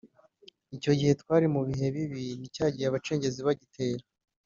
[0.75, 4.03] icyo gihe twari mu bihe bibi ni cyagihe abacengezi bagitera